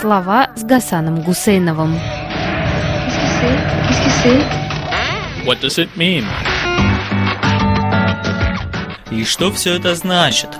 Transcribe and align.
Слова 0.00 0.50
с 0.54 0.62
Гасаном 0.62 1.22
Гусейновым. 1.22 1.94
What 5.46 5.62
does 5.62 5.78
it 5.78 5.88
mean? 5.96 6.24
И 9.10 9.24
что 9.24 9.50
все 9.52 9.76
это 9.76 9.94
значит? 9.94 10.50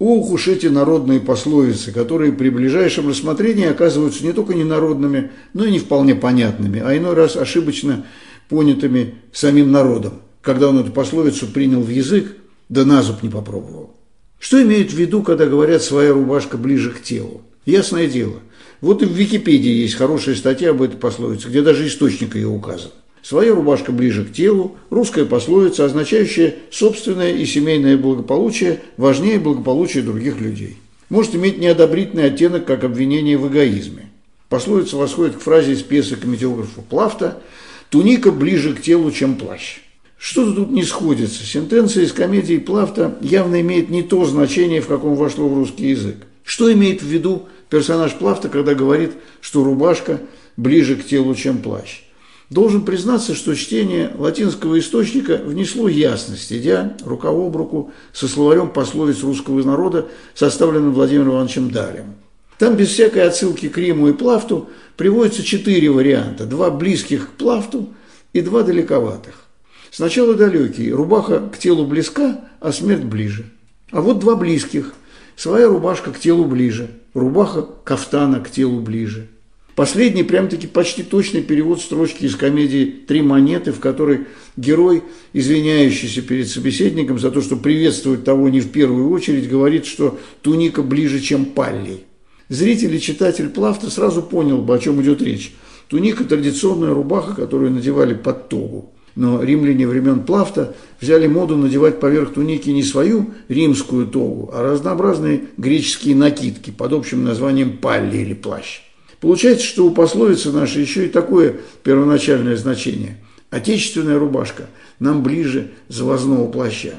Ох 0.00 0.30
уж 0.30 0.48
эти 0.48 0.66
народные 0.66 1.20
пословицы, 1.20 1.92
которые 1.92 2.32
при 2.32 2.48
ближайшем 2.48 3.08
рассмотрении 3.08 3.66
оказываются 3.66 4.24
не 4.24 4.32
только 4.32 4.54
ненародными, 4.54 5.30
но 5.54 5.64
и 5.64 5.70
не 5.70 5.78
вполне 5.78 6.16
понятными, 6.16 6.82
а 6.84 6.96
иной 6.96 7.14
раз 7.14 7.36
ошибочно 7.36 8.06
понятыми 8.48 9.14
самим 9.32 9.70
народом, 9.70 10.22
когда 10.40 10.68
он 10.68 10.80
эту 10.80 10.90
пословицу 10.90 11.46
принял 11.46 11.80
в 11.80 11.90
язык, 11.90 12.36
да 12.68 12.84
на 12.84 13.02
зуб 13.02 13.22
не 13.22 13.28
попробовал. 13.28 13.97
Что 14.38 14.62
имеют 14.62 14.92
в 14.92 14.96
виду, 14.96 15.22
когда 15.22 15.46
говорят 15.46 15.82
«своя 15.82 16.12
рубашка 16.12 16.56
ближе 16.56 16.90
к 16.90 17.02
телу»? 17.02 17.42
Ясное 17.66 18.06
дело. 18.06 18.36
Вот 18.80 19.02
и 19.02 19.06
в 19.06 19.12
Википедии 19.12 19.82
есть 19.82 19.94
хорошая 19.94 20.36
статья 20.36 20.70
об 20.70 20.80
этой 20.80 20.96
пословице, 20.96 21.48
где 21.48 21.62
даже 21.62 21.86
источник 21.86 22.36
ее 22.36 22.46
указан. 22.46 22.92
Своя 23.22 23.54
рубашка 23.54 23.90
ближе 23.92 24.24
к 24.24 24.32
телу, 24.32 24.76
русская 24.90 25.24
пословица, 25.24 25.84
означающая 25.84 26.54
собственное 26.70 27.32
и 27.32 27.44
семейное 27.44 27.96
благополучие 27.96 28.80
важнее 28.96 29.38
благополучия 29.38 30.02
других 30.02 30.40
людей. 30.40 30.76
Может 31.10 31.34
иметь 31.34 31.58
неодобрительный 31.58 32.26
оттенок, 32.26 32.64
как 32.64 32.84
обвинение 32.84 33.36
в 33.36 33.48
эгоизме. 33.48 34.08
Пословица 34.48 34.96
восходит 34.96 35.36
к 35.36 35.40
фразе 35.40 35.72
из 35.72 35.82
пьесы 35.82 36.16
комедиографа 36.16 36.80
Плафта 36.80 37.42
«Туника 37.90 38.30
ближе 38.30 38.74
к 38.74 38.80
телу, 38.80 39.10
чем 39.10 39.34
плащ». 39.36 39.80
Что-то 40.18 40.52
тут 40.52 40.70
не 40.70 40.82
сходится. 40.82 41.44
Сентенция 41.44 42.04
из 42.04 42.12
комедии 42.12 42.58
Плафта 42.58 43.16
явно 43.20 43.60
имеет 43.60 43.88
не 43.88 44.02
то 44.02 44.24
значение, 44.24 44.80
в 44.80 44.88
каком 44.88 45.14
вошло 45.14 45.48
в 45.48 45.54
русский 45.54 45.90
язык. 45.90 46.16
Что 46.42 46.72
имеет 46.72 47.02
в 47.02 47.06
виду 47.06 47.46
персонаж 47.70 48.14
Плафта, 48.14 48.48
когда 48.48 48.74
говорит, 48.74 49.12
что 49.40 49.62
рубашка 49.62 50.20
ближе 50.56 50.96
к 50.96 51.06
телу, 51.06 51.34
чем 51.36 51.58
плащ? 51.58 52.02
Должен 52.50 52.84
признаться, 52.84 53.34
что 53.34 53.54
чтение 53.54 54.10
латинского 54.18 54.78
источника 54.78 55.36
внесло 55.36 55.86
ясность, 55.86 56.50
идя 56.52 56.96
рука 57.04 57.28
об 57.28 57.54
руку 57.54 57.92
со 58.12 58.26
словарем 58.26 58.70
пословиц 58.70 59.22
русского 59.22 59.62
народа, 59.62 60.08
составленным 60.34 60.94
Владимиром 60.94 61.32
Ивановичем 61.32 61.70
Далем. 61.70 62.14
Там 62.58 62.74
без 62.74 62.88
всякой 62.88 63.28
отсылки 63.28 63.68
к 63.68 63.78
Риму 63.78 64.08
и 64.08 64.12
Плафту 64.14 64.68
приводятся 64.96 65.44
четыре 65.44 65.90
варианта, 65.90 66.46
два 66.46 66.70
близких 66.70 67.28
к 67.28 67.32
Плафту 67.32 67.90
и 68.32 68.40
два 68.40 68.62
далековатых. 68.62 69.47
Сначала 69.90 70.34
далекий, 70.34 70.92
рубаха 70.92 71.40
к 71.40 71.58
телу 71.58 71.86
близка, 71.86 72.40
а 72.60 72.72
смерть 72.72 73.04
ближе. 73.04 73.46
А 73.90 74.00
вот 74.00 74.18
два 74.18 74.36
близких, 74.36 74.94
своя 75.36 75.68
рубашка 75.68 76.12
к 76.12 76.18
телу 76.18 76.44
ближе, 76.44 76.90
рубаха 77.14 77.62
кафтана 77.84 78.40
к 78.40 78.50
телу 78.50 78.80
ближе. 78.80 79.28
Последний 79.74 80.24
прям-таки 80.24 80.66
почти 80.66 81.04
точный 81.04 81.40
перевод 81.40 81.80
строчки 81.80 82.24
из 82.24 82.34
комедии 82.34 82.84
«Три 83.06 83.22
монеты», 83.22 83.70
в 83.72 83.78
которой 83.78 84.26
герой, 84.56 85.04
извиняющийся 85.32 86.20
перед 86.20 86.48
собеседником 86.48 87.20
за 87.20 87.30
то, 87.30 87.40
что 87.40 87.56
приветствует 87.56 88.24
того 88.24 88.48
не 88.48 88.60
в 88.60 88.70
первую 88.70 89.08
очередь, 89.10 89.48
говорит, 89.48 89.86
что 89.86 90.18
туника 90.42 90.82
ближе, 90.82 91.20
чем 91.20 91.44
паллий. 91.44 92.04
Зритель 92.48 92.96
и 92.96 93.00
читатель 93.00 93.48
Плафта 93.50 93.88
сразу 93.88 94.20
понял 94.20 94.58
бы, 94.58 94.74
о 94.74 94.78
чем 94.80 95.00
идет 95.00 95.22
речь. 95.22 95.54
Туника– 95.86 96.24
традиционная 96.28 96.92
рубаха, 96.92 97.34
которую 97.34 97.70
надевали 97.70 98.14
под 98.14 98.48
тогу 98.48 98.92
но 99.18 99.42
римляне 99.42 99.88
времен 99.88 100.20
Плафта 100.20 100.76
взяли 101.00 101.26
моду 101.26 101.56
надевать 101.56 101.98
поверх 101.98 102.34
туники 102.34 102.70
не 102.70 102.84
свою 102.84 103.30
римскую 103.48 104.06
тогу, 104.06 104.48
а 104.52 104.62
разнообразные 104.62 105.42
греческие 105.56 106.14
накидки 106.14 106.70
под 106.70 106.92
общим 106.92 107.24
названием 107.24 107.78
палли 107.78 108.18
или 108.18 108.32
плащ. 108.32 108.80
Получается, 109.20 109.66
что 109.66 109.86
у 109.86 109.90
пословицы 109.90 110.52
нашей 110.52 110.82
еще 110.82 111.06
и 111.06 111.08
такое 111.08 111.56
первоначальное 111.82 112.54
значение. 112.54 113.18
Отечественная 113.50 114.20
рубашка 114.20 114.66
нам 115.00 115.24
ближе 115.24 115.72
завозного 115.88 116.48
плаща. 116.48 116.94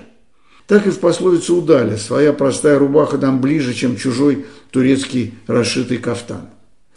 Так 0.68 0.88
и 0.88 0.90
в 0.90 1.00
пословице 1.00 1.53
Удаля 1.53 1.96
«Своя 1.96 2.34
простая 2.34 2.78
рубаха 2.78 3.18
нам 3.18 3.40
ближе, 3.40 3.74
чем 3.74 3.96
чужой 3.96 4.46
турецкий 4.72 5.36
расшитый 5.47 6.00
кафтан». 6.00 6.50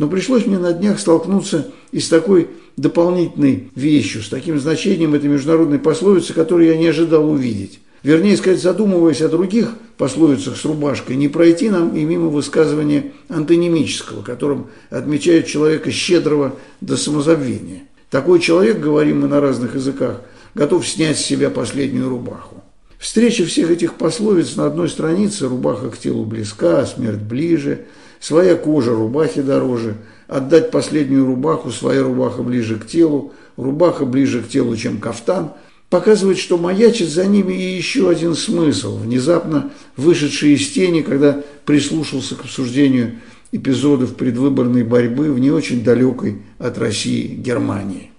Но 0.03 0.09
пришлось 0.09 0.47
мне 0.47 0.59
на 0.59 0.73
днях 0.73 0.99
столкнуться 0.99 1.69
и 1.93 2.01
с 2.01 2.09
такой 2.09 2.49
дополнительной 2.77 3.71
вещью, 3.77 4.21
с 4.21 4.29
таким 4.29 4.59
значением 4.59 5.15
этой 5.15 5.31
международной 5.31 5.79
пословицы, 5.79 6.33
которую 6.33 6.67
я 6.67 6.77
не 6.77 6.89
ожидал 6.89 7.31
увидеть. 7.31 7.79
Вернее 8.03 8.37
сказать, 8.37 8.61
задумываясь 8.61 9.23
о 9.23 9.29
других 9.29 9.75
пословицах 9.99 10.57
с 10.57 10.65
рубашкой, 10.65 11.15
не 11.15 11.29
пройти 11.29 11.71
нам 11.71 11.97
и 11.97 12.03
мимо 12.03 12.31
высказывания 12.31 13.13
антонимического, 13.29 14.23
которым 14.23 14.67
отмечают 14.91 15.47
человека 15.47 15.93
щедрого 15.93 16.57
до 16.81 16.97
самозабвения. 16.97 17.85
Такой 18.11 18.41
человек, 18.41 18.81
говорим 18.81 19.21
мы 19.21 19.29
на 19.29 19.41
разных 19.41 19.77
языках, 19.77 20.23
готов 20.57 20.85
снять 20.85 21.17
с 21.17 21.25
себя 21.25 21.49
последнюю 21.49 22.09
рубаху. 22.09 22.57
Встреча 22.99 23.47
всех 23.47 23.71
этих 23.71 23.95
пословиц 23.95 24.57
на 24.57 24.67
одной 24.67 24.89
странице 24.89 25.47
«Рубаха 25.47 25.91
к 25.91 25.99
телу 25.99 26.25
близка, 26.25 26.81
а 26.81 26.87
смерть 26.87 27.21
ближе», 27.21 27.85
«Своя 28.23 28.55
кожа 28.55 28.93
рубахи 28.93 29.43
дороже», 29.43 29.97
«Отдать 30.29 30.71
последнюю 30.71 31.27
рубаху, 31.27 31.73
своя 31.73 32.05
рубаха 32.05 32.45
ближе 32.45 32.77
к 32.77 32.87
телу», 32.87 33.33
«Рубаха 33.57 34.07
ближе 34.07 34.43
к 34.43 34.49
телу, 34.49 34.77
чем 34.77 34.99
кафтан», 34.99 35.55
показывает, 35.91 36.39
что 36.39 36.57
маячит 36.57 37.09
за 37.09 37.27
ними 37.27 37.53
и 37.53 37.77
еще 37.77 38.09
один 38.09 38.37
смысл, 38.37 38.97
внезапно 38.97 39.73
вышедший 39.97 40.53
из 40.53 40.69
тени, 40.69 41.03
когда 41.03 41.43
прислушался 41.65 42.37
к 42.37 42.43
обсуждению 42.43 43.17
эпизодов 43.51 44.15
предвыборной 44.15 44.85
борьбы 44.85 45.33
в 45.33 45.41
не 45.41 45.51
очень 45.51 45.83
далекой 45.83 46.43
от 46.61 46.79
России 46.79 47.27
Германии. 47.27 48.13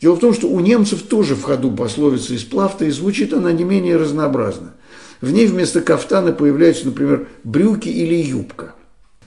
Дело 0.00 0.16
в 0.16 0.20
том, 0.20 0.32
что 0.32 0.48
у 0.48 0.58
немцев 0.60 1.02
тоже 1.02 1.34
в 1.34 1.42
ходу 1.42 1.70
пословица 1.70 2.32
из 2.32 2.44
Плафта, 2.44 2.86
и 2.86 2.90
звучит 2.90 3.34
она 3.34 3.52
не 3.52 3.64
менее 3.64 3.98
разнообразно. 3.98 4.72
В 5.20 5.30
ней 5.30 5.46
вместо 5.46 5.82
кафтана 5.82 6.32
появляются, 6.32 6.86
например, 6.86 7.28
брюки 7.44 7.90
или 7.90 8.14
юбка. 8.14 8.74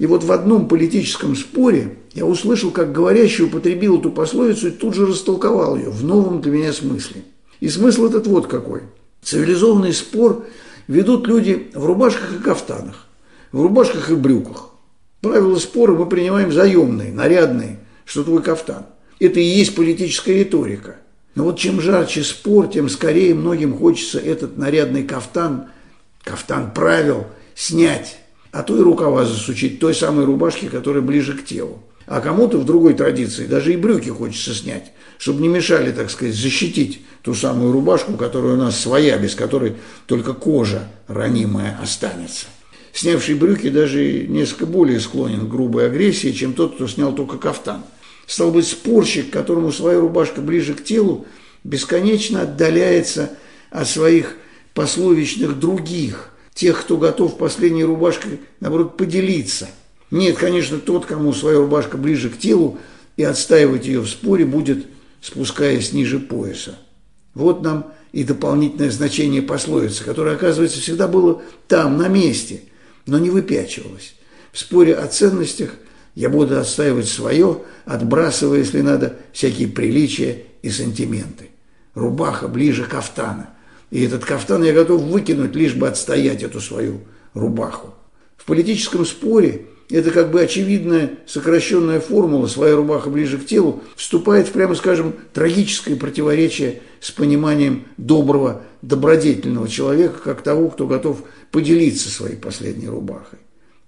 И 0.03 0.05
вот 0.05 0.25
в 0.25 0.33
одном 0.33 0.67
политическом 0.67 1.33
споре 1.33 1.95
я 2.13 2.25
услышал, 2.25 2.71
как 2.71 2.91
говорящий 2.91 3.45
употребил 3.45 3.99
эту 3.99 4.11
пословицу 4.11 4.67
и 4.67 4.71
тут 4.71 4.95
же 4.95 5.05
растолковал 5.05 5.77
ее 5.77 5.91
в 5.91 6.03
новом 6.03 6.41
для 6.41 6.51
меня 6.51 6.73
смысле. 6.73 7.23
И 7.61 7.69
смысл 7.69 8.07
этот 8.07 8.27
вот 8.27 8.47
какой. 8.47 8.81
Цивилизованный 9.21 9.93
спор 9.93 10.45
ведут 10.89 11.25
люди 11.25 11.71
в 11.73 11.85
рубашках 11.85 12.33
и 12.33 12.43
кафтанах, 12.43 13.07
в 13.53 13.61
рубашках 13.61 14.11
и 14.11 14.15
брюках. 14.15 14.71
Правила 15.21 15.57
спора 15.57 15.93
мы 15.93 16.05
принимаем 16.05 16.51
заемные, 16.51 17.13
нарядные, 17.13 17.79
что 18.03 18.25
твой 18.25 18.43
кафтан. 18.43 18.87
Это 19.21 19.39
и 19.39 19.43
есть 19.45 19.73
политическая 19.73 20.37
риторика. 20.37 20.97
Но 21.33 21.45
вот 21.45 21.57
чем 21.57 21.79
жарче 21.79 22.23
спор, 22.23 22.67
тем 22.67 22.89
скорее 22.89 23.33
многим 23.35 23.77
хочется 23.77 24.19
этот 24.19 24.57
нарядный 24.57 25.05
кафтан, 25.05 25.69
кафтан 26.25 26.73
правил, 26.73 27.25
снять, 27.55 28.17
а 28.53 28.61
то 28.61 28.77
и 28.77 28.81
рукава 28.81 29.25
засучить 29.25 29.79
той 29.79 29.95
самой 29.95 30.25
рубашки, 30.25 30.67
которая 30.67 31.01
ближе 31.01 31.33
к 31.33 31.43
телу. 31.43 31.79
А 32.05 32.21
кому-то 32.21 32.59
в 32.59 32.65
другой 32.65 32.93
традиции 32.93 33.47
даже 33.47 33.73
и 33.73 33.77
брюки 33.77 34.09
хочется 34.09 34.53
снять, 34.53 34.91
чтобы 35.17 35.41
не 35.41 35.47
мешали, 35.47 35.91
так 35.91 36.11
сказать, 36.11 36.35
защитить 36.35 37.01
ту 37.23 37.33
самую 37.33 37.71
рубашку, 37.71 38.13
которая 38.13 38.53
у 38.53 38.57
нас 38.57 38.79
своя, 38.79 39.17
без 39.17 39.33
которой 39.33 39.77
только 40.05 40.33
кожа 40.33 40.87
ранимая 41.07 41.79
останется. 41.81 42.45
Снявший 42.93 43.33
брюки 43.33 43.69
даже 43.69 44.27
несколько 44.27 44.67
более 44.67 44.99
склонен 44.99 45.47
к 45.47 45.49
грубой 45.49 45.87
агрессии, 45.87 46.31
чем 46.31 46.53
тот, 46.53 46.75
кто 46.75 46.87
снял 46.87 47.11
только 47.15 47.39
кафтан. 47.39 47.83
Стал 48.27 48.51
быть, 48.51 48.67
спорщик, 48.67 49.31
которому 49.31 49.71
своя 49.71 49.99
рубашка 49.99 50.41
ближе 50.41 50.75
к 50.75 50.83
телу, 50.83 51.25
бесконечно 51.63 52.43
отдаляется 52.43 53.31
от 53.71 53.87
своих 53.87 54.35
пословичных 54.75 55.57
других, 55.57 56.32
тех, 56.53 56.81
кто 56.81 56.97
готов 56.97 57.37
последней 57.37 57.83
рубашкой, 57.83 58.39
наоборот, 58.59 58.97
поделиться. 58.97 59.67
Нет, 60.11 60.37
конечно, 60.37 60.77
тот, 60.77 61.05
кому 61.05 61.33
своя 61.33 61.57
рубашка 61.57 61.97
ближе 61.97 62.29
к 62.29 62.37
телу, 62.37 62.77
и 63.17 63.23
отстаивать 63.23 63.85
ее 63.85 64.01
в 64.01 64.09
споре 64.09 64.45
будет, 64.45 64.85
спускаясь 65.21 65.93
ниже 65.93 66.19
пояса. 66.19 66.77
Вот 67.33 67.61
нам 67.61 67.91
и 68.11 68.23
дополнительное 68.23 68.91
значение 68.91 69.41
пословицы, 69.41 70.03
которое, 70.03 70.35
оказывается, 70.35 70.79
всегда 70.79 71.07
было 71.07 71.41
там, 71.67 71.97
на 71.97 72.07
месте, 72.07 72.61
но 73.05 73.17
не 73.17 73.29
выпячивалось. 73.29 74.15
В 74.51 74.59
споре 74.59 74.93
о 74.93 75.07
ценностях 75.07 75.71
я 76.13 76.29
буду 76.29 76.59
отстаивать 76.59 77.07
свое, 77.07 77.61
отбрасывая, 77.85 78.59
если 78.59 78.81
надо, 78.81 79.17
всякие 79.31 79.67
приличия 79.67 80.43
и 80.61 80.69
сантименты. 80.69 81.49
Рубаха 81.95 82.47
ближе 82.47 82.85
кафтана. 82.85 83.49
И 83.93 84.05
этот 84.05 84.25
кафтан 84.25 84.63
я 84.63 84.73
готов 84.73 85.03
выкинуть, 85.03 85.53
лишь 85.53 85.75
бы 85.75 85.87
отстоять 85.87 86.41
эту 86.41 86.59
свою 86.59 87.01
рубаху. 87.35 87.93
В 88.37 88.45
политическом 88.45 89.05
споре 89.05 89.67
это 89.91 90.09
как 90.09 90.31
бы 90.31 90.41
очевидная 90.41 91.19
сокращенная 91.27 91.99
формула 91.99 92.47
«своя 92.47 92.75
рубаха 92.75 93.11
ближе 93.11 93.37
к 93.37 93.45
телу» 93.45 93.83
вступает 93.95 94.47
в, 94.47 94.51
прямо 94.51 94.73
скажем, 94.73 95.13
трагическое 95.31 95.95
противоречие 95.95 96.81
с 97.01 97.11
пониманием 97.11 97.85
доброго, 97.97 98.63
добродетельного 98.81 99.69
человека, 99.69 100.17
как 100.23 100.41
того, 100.41 100.69
кто 100.69 100.87
готов 100.87 101.21
поделиться 101.51 102.09
своей 102.09 102.35
последней 102.35 102.87
рубахой. 102.87 103.37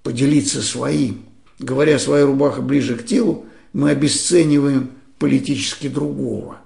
поделиться 0.04 0.62
своим. 0.62 1.26
Говоря 1.58 1.98
«своя 1.98 2.28
рубаха 2.28 2.62
ближе 2.62 2.96
к 2.96 3.08
телу», 3.08 3.48
мы 3.74 3.90
обесцениваем 3.90 4.92
политически 5.18 5.88
другого. 5.88 6.60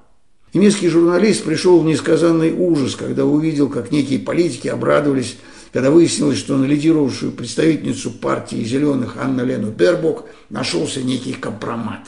Немецкий 0.53 0.89
журналист 0.89 1.43
пришел 1.43 1.79
в 1.79 1.85
несказанный 1.85 2.51
ужас, 2.51 2.95
когда 2.95 3.25
увидел, 3.25 3.69
как 3.69 3.91
некие 3.91 4.17
политики 4.17 4.67
обрадовались, 4.67 5.37
когда 5.71 5.91
выяснилось, 5.91 6.39
что 6.39 6.57
на 6.57 6.65
лидировавшую 6.65 7.31
представительницу 7.31 8.09
партии 8.11 8.63
«Зеленых» 8.63 9.17
Анна 9.17 9.41
Лену 9.41 9.69
Бербок 9.69 10.25
нашелся 10.49 11.03
некий 11.03 11.33
компромат. 11.33 12.01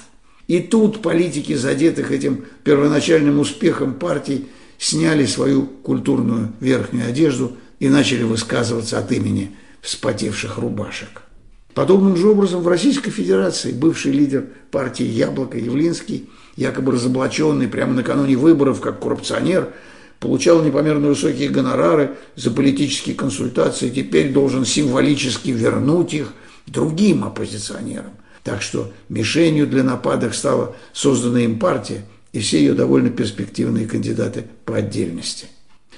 И 0.48 0.60
тут 0.60 1.04
политики, 1.04 1.54
задетых 1.54 2.12
этим 2.12 2.46
первоначальным 2.64 3.40
успехом 3.40 3.94
партий, 3.94 4.48
сняли 4.80 5.28
свою 5.28 5.68
культурную 5.68 6.52
верхнюю 6.60 7.08
одежду 7.08 7.56
и 7.80 7.90
начали 7.90 8.24
высказываться 8.24 8.98
от 8.98 9.12
имени 9.12 9.56
вспотевших 9.82 10.58
рубашек. 10.58 11.22
Подобным 11.74 12.18
же 12.18 12.30
образом 12.30 12.62
в 12.62 12.68
Российской 12.68 13.12
Федерации 13.12 13.72
бывший 13.72 14.12
лидер 14.12 14.46
партии 14.72 15.06
«Яблоко» 15.06 15.58
Явлинский, 15.58 16.30
якобы 16.58 16.92
разоблаченный 16.92 17.68
прямо 17.68 17.94
накануне 17.94 18.36
выборов 18.36 18.82
как 18.82 19.00
коррупционер, 19.00 19.70
получал 20.20 20.62
непомерно 20.64 21.08
высокие 21.08 21.50
гонорары 21.50 22.18
за 22.36 22.52
политические 22.52 23.16
консультации, 23.16 23.90
теперь 23.90 24.34
должен 24.34 24.66
символически 24.66 25.50
вернуть 25.50 26.14
их 26.14 26.34
другим 26.68 27.24
оппозиционерам. 27.24 28.12
Так 28.44 28.62
что 28.62 28.92
мишенью 29.08 29.66
для 29.66 29.84
нападок 29.84 30.34
стала 30.34 30.76
созданная 30.94 31.44
им 31.44 31.58
партия 31.58 32.04
и 32.34 32.40
все 32.40 32.60
ее 32.60 32.74
довольно 32.74 33.10
перспективные 33.10 33.88
кандидаты 33.88 34.46
по 34.66 34.78
отдельности. 34.78 35.48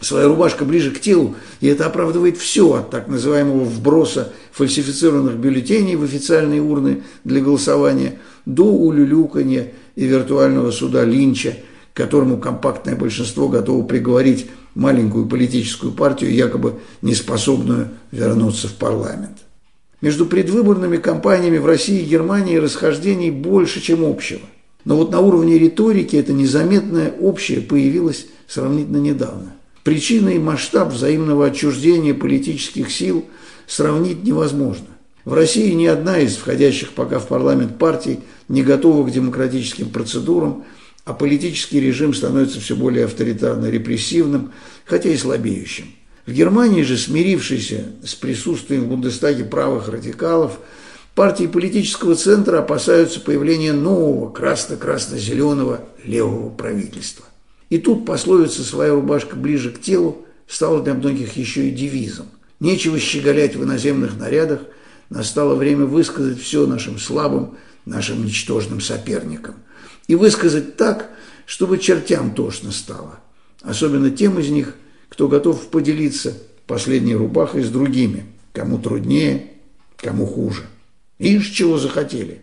Своя 0.03 0.27
рубашка 0.27 0.65
ближе 0.65 0.91
к 0.91 0.99
телу, 0.99 1.35
и 1.61 1.67
это 1.67 1.85
оправдывает 1.85 2.37
все 2.37 2.73
от 2.73 2.89
так 2.89 3.07
называемого 3.07 3.63
вброса 3.63 4.33
фальсифицированных 4.51 5.37
бюллетеней 5.37 5.95
в 5.95 6.03
официальные 6.03 6.61
урны 6.61 7.03
для 7.23 7.39
голосования 7.39 8.19
до 8.45 8.65
улюлюканья 8.65 9.71
и 9.95 10.05
виртуального 10.05 10.71
суда 10.71 11.05
Линча, 11.05 11.55
которому 11.93 12.37
компактное 12.37 12.97
большинство 12.97 13.47
готово 13.47 13.85
приговорить 13.85 14.47
маленькую 14.75 15.25
политическую 15.25 15.93
партию, 15.93 16.33
якобы 16.33 16.79
неспособную 17.01 17.91
вернуться 18.11 18.67
в 18.67 18.73
парламент. 18.73 19.37
Между 20.01 20.25
предвыборными 20.25 20.97
кампаниями 20.97 21.59
в 21.59 21.65
России 21.65 22.01
и 22.01 22.09
Германии 22.09 22.57
расхождений 22.57 23.31
больше, 23.31 23.79
чем 23.79 24.03
общего. 24.03 24.41
Но 24.83 24.97
вот 24.97 25.11
на 25.11 25.21
уровне 25.21 25.57
риторики 25.57 26.17
это 26.17 26.33
незаметное 26.33 27.13
общее 27.21 27.61
появилось 27.61 28.27
сравнительно 28.47 28.97
недавно. 28.97 29.53
Причины 29.83 30.35
и 30.35 30.39
масштаб 30.39 30.93
взаимного 30.93 31.47
отчуждения 31.47 32.13
политических 32.13 32.89
сил 32.91 33.25
сравнить 33.67 34.23
невозможно. 34.23 34.87
В 35.25 35.33
России 35.33 35.71
ни 35.71 35.85
одна 35.85 36.19
из 36.19 36.35
входящих 36.35 36.91
пока 36.91 37.19
в 37.19 37.27
парламент 37.27 37.77
партий 37.77 38.19
не 38.47 38.63
готова 38.63 39.07
к 39.07 39.11
демократическим 39.11 39.89
процедурам, 39.89 40.65
а 41.05 41.13
политический 41.13 41.81
режим 41.81 42.13
становится 42.13 42.61
все 42.61 42.75
более 42.75 43.05
авторитарно-репрессивным, 43.05 44.51
хотя 44.85 45.09
и 45.09 45.17
слабеющим. 45.17 45.85
В 46.25 46.31
Германии 46.31 46.83
же, 46.83 46.97
смирившейся 46.97 47.87
с 48.05 48.15
присутствием 48.15 48.83
в 48.83 48.87
Бундестаге 48.87 49.43
правых 49.43 49.89
радикалов, 49.89 50.59
партии 51.13 51.47
политического 51.47 52.15
центра 52.15 52.59
опасаются 52.59 53.19
появления 53.19 53.73
нового 53.73 54.29
красно-красно-зеленого 54.31 55.81
левого 56.05 56.49
правительства. 56.49 57.25
И 57.73 57.79
тут 57.79 58.05
пословица 58.05 58.63
«своя 58.63 58.93
рубашка 58.93 59.35
ближе 59.35 59.71
к 59.71 59.81
телу» 59.81 60.27
стала 60.45 60.83
для 60.83 60.93
многих 60.93 61.37
еще 61.37 61.69
и 61.69 61.71
девизом. 61.71 62.27
Нечего 62.59 62.99
щеголять 62.99 63.55
в 63.55 63.63
иноземных 63.63 64.15
нарядах, 64.15 64.59
настало 65.09 65.55
время 65.55 65.85
высказать 65.85 66.39
все 66.39 66.67
нашим 66.67 66.99
слабым, 66.99 67.57
нашим 67.85 68.23
ничтожным 68.23 68.79
соперникам. 68.79 69.55
И 70.05 70.13
высказать 70.13 70.77
так, 70.77 71.09
чтобы 71.47 71.79
чертям 71.79 72.35
тошно 72.35 72.71
стало. 72.71 73.19
Особенно 73.63 74.11
тем 74.11 74.37
из 74.37 74.49
них, 74.49 74.75
кто 75.09 75.27
готов 75.27 75.69
поделиться 75.69 76.37
последней 76.67 77.15
рубахой 77.15 77.63
с 77.63 77.69
другими, 77.69 78.27
кому 78.51 78.77
труднее, 78.77 79.47
кому 79.97 80.27
хуже. 80.27 80.67
Ишь, 81.17 81.49
чего 81.49 81.79
захотели 81.79 82.41